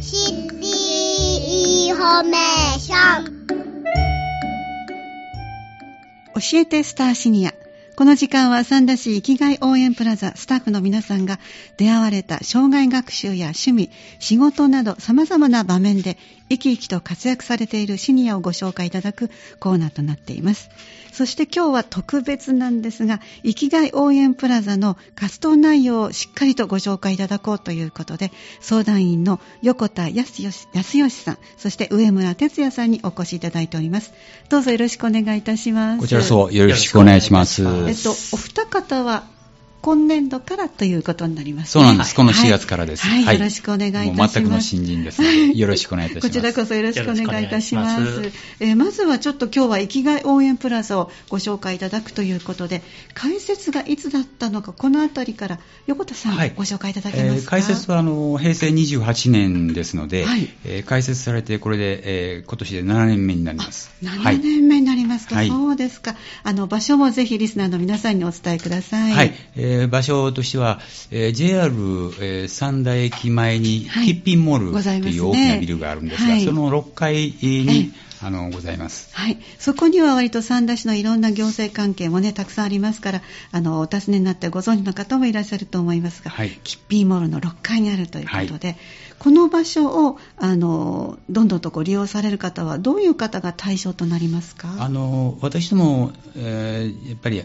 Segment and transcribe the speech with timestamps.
[0.00, 0.66] シティ
[1.86, 3.36] インフォメーション
[6.34, 7.54] 教えてスターシニア。
[7.96, 11.38] この時間は三田市生きがい応援プラザスタッフの皆さんが
[11.78, 16.18] 出会われた生涯学習や趣味、仕事など様々な場面で
[16.50, 20.68] 生き生きと活躍されているシニアをご紹介いただくコーナーとなっています。
[21.16, 34.12] そして今日は特別なんですが、生きがい応援プラザの活動内容をしっかりとご紹介いただこうということで、相談員の横田康義さん、そして上村哲也さんにお越しいただいております。
[34.50, 36.00] どうぞよろしくお願いいたします。
[36.00, 37.62] こちらそう、よろしくお願いします。
[37.62, 39.24] えっと、お二方は
[39.82, 41.70] 今年度からということになりますね。
[41.70, 42.14] そうなんです。
[42.14, 43.06] この4月からです。
[43.06, 43.24] はい。
[43.24, 44.34] はいよろしくお願いいたします。
[44.34, 46.28] 全くの新人ですよろしくお願いいたします。
[46.28, 48.00] こちらこそよろしくお願いいたします。
[48.00, 52.82] ますえー、まずはちょっと今日は生きがい応援プラザをご紹介いただくということで、
[53.14, 63.94] 開設がいつだったのか、このあたりから横田さん、はい、ご紹介いただけますか、えー、開設はあの平成28年ですので、はいえー、開設されてこれで、えー、今年で7年目になります。
[64.02, 66.16] 7年目になりますか、はい、そうですか。
[66.42, 69.12] あの、場所もぜひリスナーの皆さんにお伝えください。
[69.12, 69.34] はい。
[69.56, 71.72] えー、場所としては、えー、JR、
[72.20, 76.44] えー、三田駅前に、キッピンモールという大きなビルがあるんですが、はい。
[76.44, 79.10] その6階に、あの、ございます。
[79.12, 79.38] はい。
[79.58, 88.76] そこには割と三田市のいろんな行政関係もね、たくさんありますから、あの、お尋ねになってご存知の方もいらっしゃると思いますが、はい、キッピーモールの6階にあるということで、はい、
[89.18, 94.74] この場所を、あの、どんどんとこう利用される方は、どういう方が対象となりますか？
[94.78, 97.44] あの、私ども、えー、やっぱり、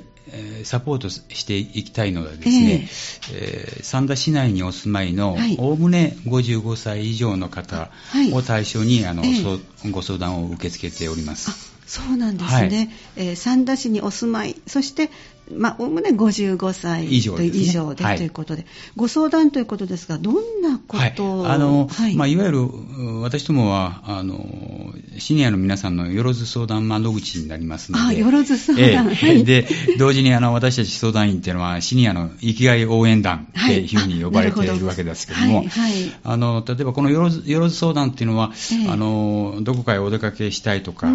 [0.64, 2.88] サポートしていきたいのはですね、えー、
[3.34, 7.90] えー、三田市内にお住まいのおおむね55歳以上の方
[8.34, 11.72] を対象に、あの、えー、ご相談を受け付けております。
[11.88, 12.70] そうなんですね、はい、
[13.18, 15.10] えー、三田市にお住まい、そして
[15.56, 21.52] まあ、おおむね55歳以上で,、以上で、はい、ということで、ご相談ということですが、どんなことを、はい。
[21.52, 22.16] あのはい。
[22.16, 22.70] まあ、いわゆる
[23.22, 29.68] 私どもはあのシニアの皆さんのよろず相談窓口になりますので、あよろず相談、えー、で
[29.98, 33.96] 同時にあの私たち相談員っていうのは、シニアの生きがい応援団ってい。
[33.96, 35.68] うふうに呼ばれているわけですけども、はい。
[35.68, 35.94] はい、
[36.24, 41.08] あの例えばこのよろずよろず相談っていうのは、えー、あの、どこかへお出かけしたいとか、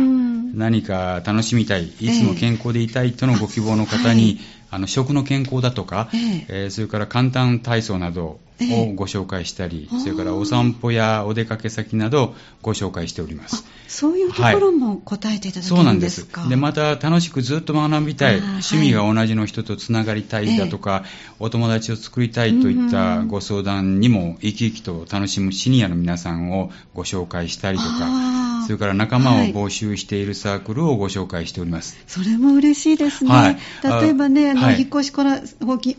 [0.55, 4.41] 何か楽しみたい、いつも健康でいたいとのご希望の方に、に、
[4.71, 6.09] あの食の健康だとか、
[6.49, 13.65] えそれから簡単体操などをご紹介したり、えー、それからお散歩やお出かけ先などをご紹介しております。
[13.87, 16.75] そういうところも答えていただけるんですか、はい、そうなんです。
[16.75, 31.97] で、また楽しくずっと学びたい、趣味が同じの人とつながりたいだとか、えー、お友達を作りたいといったご相談にも生き生きと楽しむシニアの皆さんをご紹介したりとか、それから仲間を募集しているサークルをご紹介しております。
[32.06, 33.31] それも嬉しいですね。
[33.31, 33.56] はい、
[34.03, 35.41] 例えばね、あの、はい、引っ越しこら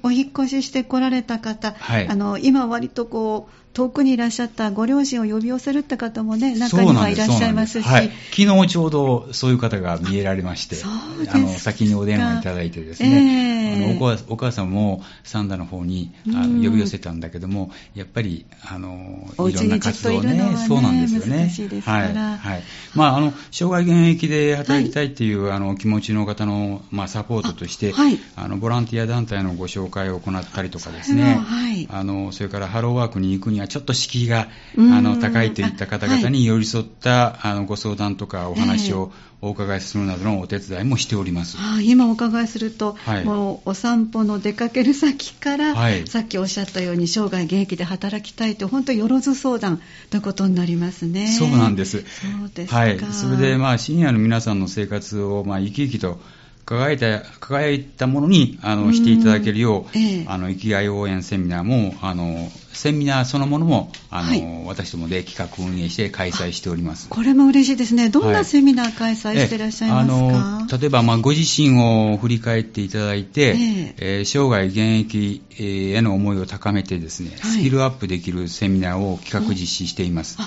[0.03, 7.87] お引っ越ししてこられた方、はい、あの今割とこう遠くにいらっしゃったご両親を呼び寄せるって方もね、中にはいらっしゃいますし。
[7.87, 21.81] はい、昨日ちょうどそういう方が見えられまして、あの先にお電話いただいてですね、えー、あのお母さんも三田の方にあの呼び寄せたんだけども、やっぱりあのいろんな活動ね、ねそうなんですよね。
[21.85, 22.63] はい、はい。
[22.95, 34.47] まああの障害現役で働きたいっていう、はい、あの気持ちの方のまあサポートとして、はい、あのボランティア団体のご紹介を行ったりとかですね、はい、あのそれからハローワークに行くにはちょっと敷居が
[34.77, 39.11] あの高いといった方々に寄り添った、あのご相談とかお話を
[39.41, 41.57] お伺いするなどのお手伝いもしております。
[41.59, 51.27] あ今お伺いすると、はい、もうお散歩の出かける先から、はい、さっきおっしゃったように生涯現役で働きたいと本当よろず相談ということになりますね。
[51.27, 52.01] そうなんです。
[52.01, 52.05] そ
[52.45, 52.99] うですはい。
[52.99, 56.19] それでまあシニアの皆さんの生活をまあ生き生きと
[56.67, 67.09] 輝いた、輝いたものに、あの、していただけるよう、ええ、あの、生きがい応援セミナーも、あの、セミナーそのものも、あの、はい、私どもで企画運営して開催しております。
[67.09, 68.09] これも嬉しいですね。
[68.09, 74.21] どんなセミナー開催していらっしゃいますか、はい、あの、例えば、まあ、ご自身を振り返っていただいて、ええ。
[74.21, 80.37] ー、生涯現役への思いを高めてですね、はい、スキルアップできるセミナーを企画実施しています。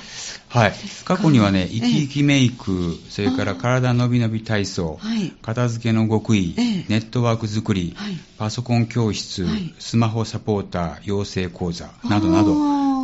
[0.49, 0.73] はい。
[1.05, 5.01] 過去にはね、生き生きメイク、それから体のびのび体操、
[5.43, 6.55] 片付けの極意、
[6.89, 7.97] ネットワーク作り、
[8.39, 9.47] パソコン教室、
[9.79, 12.55] スマホサポーター、養成講座などなど、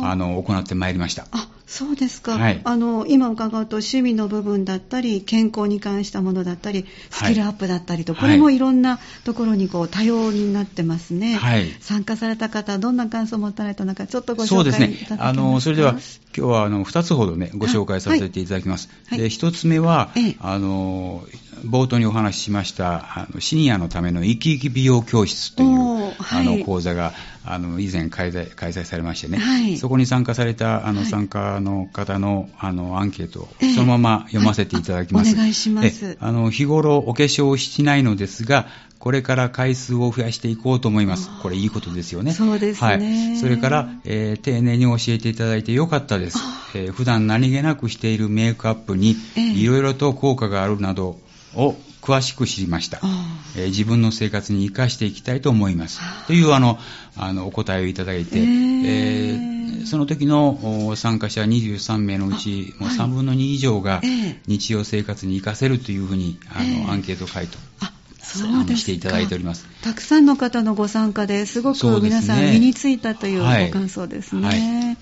[0.05, 1.27] あの、行ってまいりました。
[1.31, 2.37] あ、そうですか。
[2.37, 11.35] はい、あの、今伺うと趣味の部分だったり、健康に関したものだったり、スキルアップだったりと、はい、これもいろんなところにこう多様になってますね。
[11.35, 11.75] はい。
[11.81, 15.03] 参加された方、どんな感想を持たれたのか、ちょっとご紹介いただけますか？
[15.03, 15.17] そうですね。
[15.19, 18.89] あの、それでは、今日はあの2つほどね、ご紹介させていただきます。
[19.07, 21.23] はい、で1つ目は、ええ、あの、
[21.65, 27.13] 冒頭にお話ししました、あのシニアのための生き生き美容教室という、あの講座が
[27.45, 35.27] あの以前開催開催されましてね、はいそこに参加されたあの、はい参加の方のあのアンケートをええそのまま読ませていただきます。
[35.27, 38.67] はいあお願いしますえあの日頃お化粧をしないのですが、
[38.99, 41.29] これから回数を増やしていこうと思います。
[41.41, 42.33] これいいことですよね。
[42.33, 43.37] そうですねはい。
[43.37, 46.39] それから、えー丁寧に教えていただいてよかったです。
[46.75, 51.19] えー普段何気なくしているメイクアップにええいろいろと効果があるなど
[51.57, 52.99] を詳しく知りました。
[53.01, 53.25] あ
[53.57, 55.99] えー自分の生活に生かしていきたいと思います。
[56.27, 56.79] というあの
[57.17, 62.97] あのお答えをいただいて、えーその時のお参加者23名のうち、もうはい。
[62.97, 64.41] 3分の2以上がええ。
[64.45, 66.91] 日常生活に生かせるというふうにあの、ええ。
[66.91, 68.75] アンケート回答あそうですか。
[68.77, 69.65] していただいております。
[69.83, 73.67] たくさんの方のご参加ですごく皆さん身についたというはい。
[73.67, 74.97] ご感想ですね。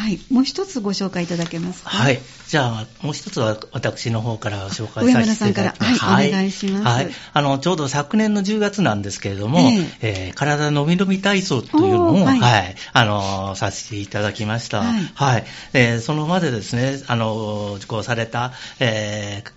[0.00, 1.90] はいはい、もう一つご紹介いただけますか？
[1.90, 2.20] はい。
[2.48, 5.98] じゃあ、もう一つは私の方から紹介上させていただきます。
[6.00, 7.10] はいお願いしますはい。
[7.34, 14.78] あの、ちょうど昨年の10月なんですけれども、ええー体のびのび体操というのを、おーは、はいいあの、させていただきました。
[14.80, 15.44] はいはい。
[15.74, 19.52] えーその場でですね、あの、受講された、えー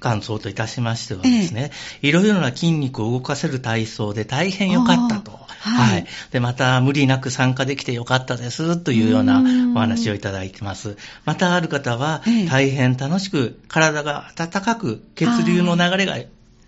[0.00, 5.47] 感想といたしましてはですね、いろいろな筋肉を動かせる体操で大変良かったと。
[5.60, 6.06] はい。
[6.30, 9.76] で、また無理なく参加できて良かったですというようなうん。
[9.76, 10.96] お話をいただいてます。
[11.24, 16.16] またある方はええ、大変楽しく、体が温かく、血流の流れが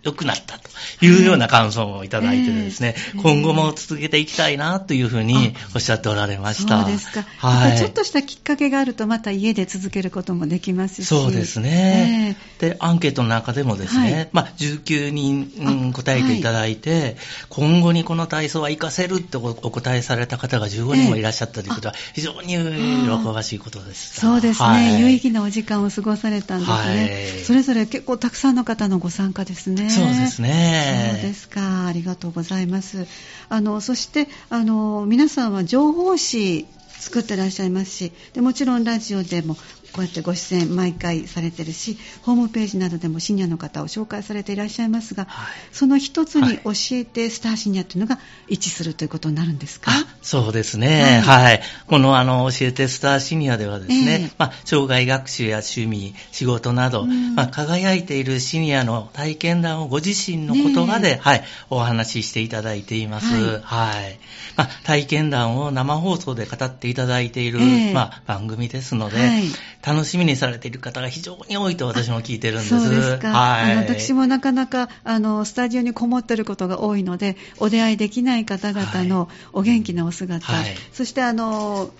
[0.02, 0.70] 良くなったと
[1.04, 6.82] いうような感想をいただいてですね、ええ今後も続けていきたいなというふうにおっしゃっておられました。
[6.84, 7.22] そうですか。
[7.38, 7.78] はい。
[7.78, 11.06] ちょっとしたきっかけがあると、また家で続けることもできますし。
[11.06, 17.16] そうですね、えで、アンケートの中でもですね、はいまあ、19人、答えていただいて、
[17.48, 24.20] 今後にこの体操は活かせるっておお答えされた方が15人もいらっしゃったということは、非常に喜ばしいことです。
[24.20, 29.89] そうですね、はい有意義なお時間を過ごされたんですね、はいそれぞれ結構たくさんの方のご参加ですね。
[29.90, 31.12] そうですね。
[31.14, 31.86] そうですか。
[31.86, 33.06] ありがとうございます。
[33.48, 36.66] あの、そして、あの、皆さんは情報誌
[37.00, 39.56] 作ってらっしゃいますし、でもちろんラジオでも
[39.92, 45.54] こうやってご出演毎回されてるし、ホームページなどでもシニアの方を紹介されていらっしゃいますが、はい。
[45.72, 46.60] その一つにはい。
[46.64, 51.22] 教えてスターシニアというのが一致するということになるんですか、あそうですね。
[51.24, 51.40] は。
[51.40, 51.60] はい。
[51.86, 54.30] この、あの、教えてスターシニアではですね、ええ。
[54.38, 57.34] まあ、障害学習や趣味、仕事など、うん。
[57.34, 61.20] まあ、輝いているシニアの体験談をご自身の言葉で、ねえ。
[61.20, 63.26] はい、お話ししていただいています。
[63.26, 63.60] はい。
[63.62, 64.18] はい。
[64.56, 67.92] まあ、体験談を生放送で語っていただいている、ええ。
[67.92, 69.42] まあ、番組ですので、はい
[69.82, 72.68] 楽しみにされている方が非常に多いと私も聞いてるんです。
[72.68, 73.76] そうですか、はい。
[73.76, 81.90] 私もなかなかあのスタジオにこもってることが多いのでお出会いできない方々のお元気なお姿、はいそしてあの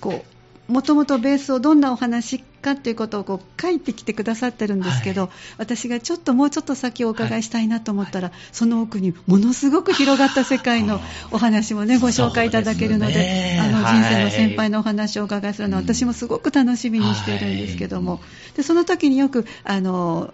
[0.00, 0.39] こう
[0.70, 5.30] もともとベースをどんなお話かっていうことをこう書いてきてくださってるんですけど、はい。
[5.58, 11.00] 私がちょっともうちょっと先お伺いしたいなと思ったら、その奥にものすごく広がった世界の
[11.30, 13.60] お話もねご紹介いただけるのでね。
[13.62, 13.94] あのはい。
[13.96, 18.20] 人生の先輩のお話をお伺いするのは、私もすごく楽しみにしているんですけども、
[18.56, 20.32] でその時によくあの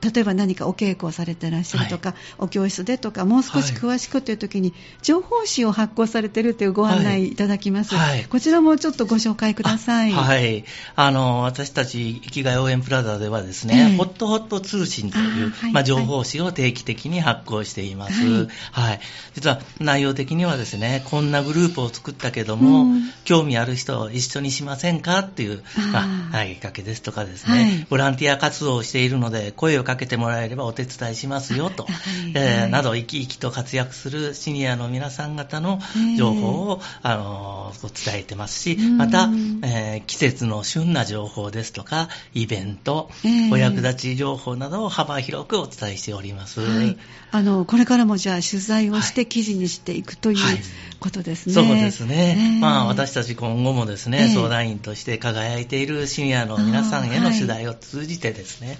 [0.00, 7.34] 例えば何かお稽古をされてらっしゃるとか、お教室でとか、もう少し詳しくという時に、情報誌を発行されているというご案内い。
[7.38, 8.24] ただきます、はい。
[8.24, 10.12] こちらもちょっとご紹介ください。
[10.12, 10.64] あはい。
[10.96, 13.96] あの、私たち、生きがい応援プラザではですね、ええ。
[13.96, 18.20] ホットホット通信という、まあ、情報誌を定期的に発行しています。
[18.20, 18.48] はい。
[18.72, 19.00] はい。
[19.34, 23.12] 実は内容的にはですね、こんなグループを作ったけども、うん。
[23.24, 25.62] 興味ある人一緒にしませんかっていう、
[25.92, 26.02] ま
[26.32, 27.86] あ投げかけですとかですね、はい。
[27.88, 31.94] ボランティア活動をしているので、声をかけてもらえればお手伝いしますよと、 はい。
[32.34, 32.70] えーはい。
[32.70, 38.98] など生き生きと活躍するシニアの皆さん方のええ情報を、あのー伝えてますし、うん。
[38.98, 39.30] また、
[39.62, 46.60] えー季節の旬な情報ですとか、イベント、ええお役立ち情報などを幅広くお伝えしております。
[46.60, 46.96] はい、
[47.30, 50.62] あのこれからもじゃあ取材をして記事にしていくというはい。
[51.00, 51.54] ことですね。
[51.54, 52.36] そうですね。
[52.58, 58.76] えまあ私たち今後もですね、ええ相談員として輝いているシニアの皆さんへの取材を通じてですね、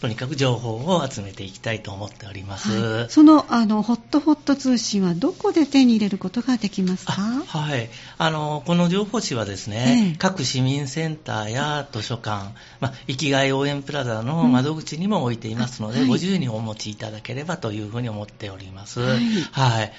[0.00, 2.70] とにかく情報を集めていきたいと思っております。
[2.70, 7.14] はいそのあのホットホット通信はどこで手に入れることができますか？
[7.18, 7.90] あはい。
[8.18, 19.00] あの、この情報誌はですね、ええ各市民センターや図書館、まあ、生きがい応援プラザの窓口にも置いていますので、うんはいご自由にお持ちいただければというふうに思っております。
[19.00, 19.18] はい
[19.52, 19.92] はい。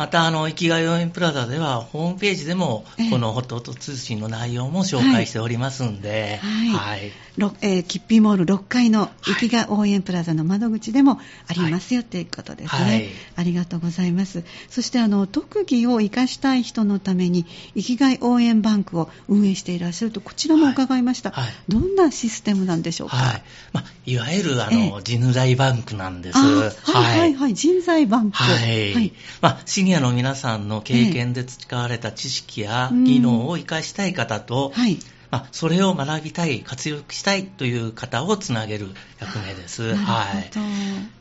[0.00, 6.68] また、あの、生きがい応援プラザでは、ホームページでもええ、このホットホット通信の内容も紹介しておりますんで、はい。
[6.70, 7.12] はい。
[7.36, 13.08] ろえーキッピーモール6階の生きが応援プラザの窓口でもありますよということですね、はい。
[13.36, 14.44] ありがとうございます。
[14.68, 21.44] そしてあの特技を生かしたい人のために生きがい応援バンクを運営していらっしゃるとこちらも伺いました、はい。
[21.44, 21.54] はい。
[21.68, 23.42] どんなシステムなんでしょうか、はい。
[23.72, 26.38] まあ、いわゆる、あえの、人材バンクなんです。
[26.38, 27.34] あはいはい。
[27.34, 28.36] はい人材バンク。
[28.36, 29.12] はい。
[29.40, 34.98] まあ、シニニアの皆さんの経験で培われた知識や技能を活かしたい方と、はい。
[35.30, 38.88] まあ、それを学びたい、活用したいという方をつなげる
[39.20, 39.94] 役目です。
[39.94, 40.50] はい。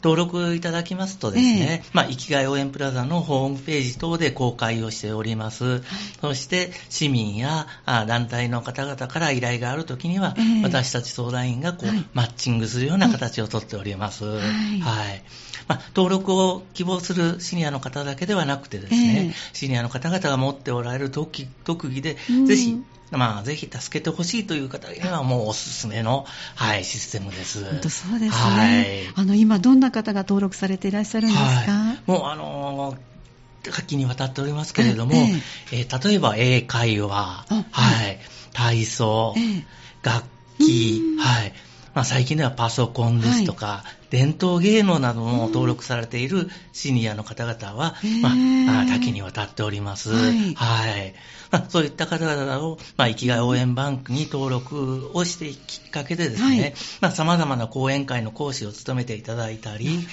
[0.04, 5.84] 登録いただきますとですね、まあ、生きがい応援プラザのホームページ等で公開をしております。
[6.22, 14.24] そして、市民やあ団体の方々から依頼があるときには、ええ私たち相談員がこう、はいマッチングするような形をとっております。
[14.26, 14.40] いは
[15.12, 15.24] い。
[15.68, 21.30] まあ、登録を希望するシニアの方だけではなくてですね、ええシニアの方々が持っておられる特
[21.90, 26.26] 技で、うんぜひ、まあ、ぜひ助けてほしいという方にはもうおすすめの、
[26.56, 27.64] はい、システムです。
[27.64, 28.30] 本当そうですね。
[28.32, 29.14] はい。
[29.16, 32.98] あの、今どんな方が登録されていらっしゃるんですか、はい、もうあのー
[33.62, 35.16] 多岐にわたっておりますけれども、
[35.74, 38.20] ええー例えば英会話、あはい、
[38.54, 39.66] 体操、ええ
[40.02, 40.24] 楽
[40.60, 41.54] 器うん、はい。
[41.94, 48.30] まあ、最近ではパソコンですとか、伝統芸能なども登録されているシニアの方々は、ま
[48.78, 50.12] あ、あ多岐にわたっております。
[50.12, 51.14] はいはい。
[51.52, 60.08] まあ、そういった方々を、まあ、生きがい応援バンクに登録をしてきっかけでですね、はいまあ、様々な講演会の講師を務めていただいたり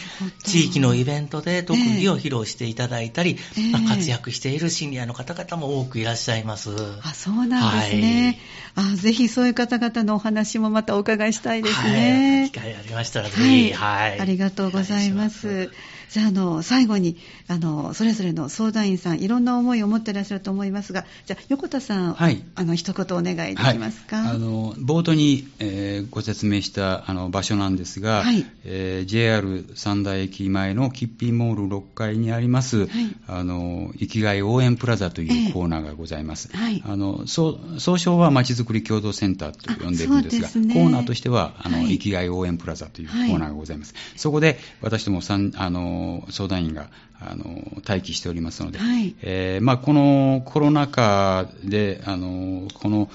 [0.45, 6.71] 地域のイベントで特技を披露していただいたり、ええまあ、活躍しているシニアの方々も多くいらっしゃいます。
[7.03, 8.39] あ、そうなんですね。
[8.75, 12.41] あぜひそういう方々のお話もまたお伺いしたいですね。
[12.41, 12.51] はい。
[12.51, 14.21] 機会ありましたらぜはいひ、はい。
[14.21, 15.71] ありがとうございまおす。
[16.11, 17.17] じゃあ、あの、最後に、
[17.49, 22.43] あの、それぞれの相談員さん、いろんな思いを持っていらっしゃると思いますが、じゃあ、横田さん、はい。
[22.55, 24.17] あの、一言お願いできますか？
[24.17, 28.47] はい、あの冒頭に、えーご説明したあの場所なんですが、はい。
[28.65, 32.89] えー JR 三大駅前のキッピーモール6階にあります、はい。
[33.27, 35.29] あの生きがい応援プラザとええ。
[35.29, 36.55] いうコーナーがございます。
[36.55, 36.83] はい。
[36.87, 40.75] あの総称はまちづくり共同センターと呼んでいるんですがすね。
[40.75, 41.89] コーナーとしてはあの、はい。
[41.89, 43.95] 生きがい応援プラザというコーナーがございます。
[44.17, 45.96] そこで私ども三あの
[46.31, 46.89] 相談員が
[47.21, 47.45] あの
[47.87, 49.15] 待機しておりますので、はい。
[49.23, 53.11] えーまあ、このコロナ禍であのこの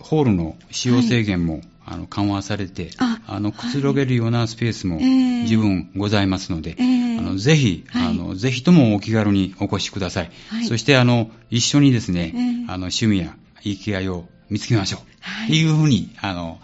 [0.00, 8.06] ホールの使用制限も、あの緩和されて、ああのくつろげるようなスペースもええ十分ございますので、ええあのぜひ、はい。
[8.08, 10.30] あの、ぜひともお気軽にお越しください。
[10.48, 10.66] はい。
[10.66, 15.00] そしてあの一緒にですね、ええあの趣味や生きがいを見つけましょう。
[15.00, 15.12] はい
[15.44, 16.58] っていうふうに、あの、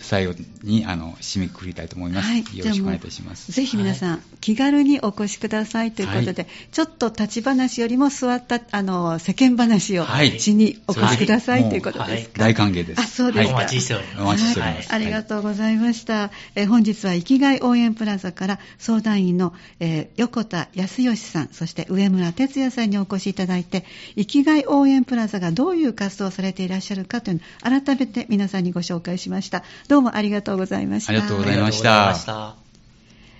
[0.00, 2.28] 最後に、あの、締めくくりたいと思います。
[2.28, 3.52] はいよろしくお願いいたします。
[3.52, 12.40] ぜひ皆さん、気軽にお越しくださいということで、はちょっと立ち話よりも座った、あの、世間話をはいしにお越しください、はいということですか？
[12.44, 13.00] 大歓迎です。
[13.00, 14.88] あそうですかはいお待ちしておりますお待ちしております。
[14.88, 16.30] はい、ありがとうございました。
[16.54, 23.84] えー本日は生きがい応援プラザから相談員の、えー横田康義さん、そして上村哲也さんにお越しいただいて、
[24.16, 29.64] 生きがい応援プラザがどういう活動をされていらっしゃるかというのを改めて皆さんにご紹介しました。
[29.88, 31.12] どうもありがとうございました。
[31.12, 32.68] ありがとうございました。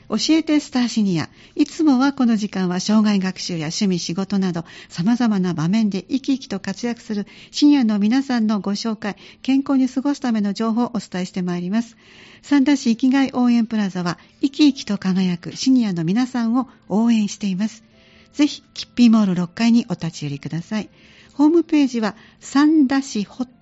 [0.08, 1.28] 教えてスターシニア。
[1.54, 11.96] いつもはこの時間は障害学習や趣味、仕事など様々な場面で生き生きと活躍するシニアの皆さんのご紹介、健康に過ごすための情報をお伝えしてまいります。
[12.42, 17.82] 三田市生きがい応援プラザは生き生きと輝くシニアの皆さんを応援しています。
[18.32, 20.88] ぜひ、キッピーモール6階にお立ち寄りください。
[21.34, 23.57] ホームページは、三田市ホット。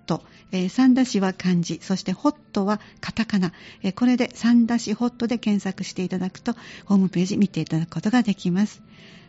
[0.53, 3.53] えー三田市は漢字、そしてホットはカタカナ。
[3.83, 8.83] えーこれで三田市ホットで検索していただくと、ホームページ見ていただくことができます。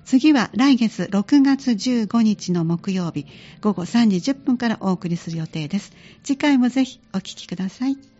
[0.05, 3.25] 次は来月6月15日の木曜日、
[3.61, 5.91] 午後3時10分からお送りする予定です。
[6.23, 8.16] 次回もぜひお聞きください。